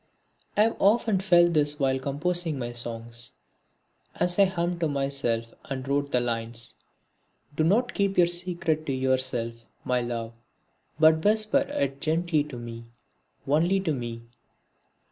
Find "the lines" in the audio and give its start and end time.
6.11-6.73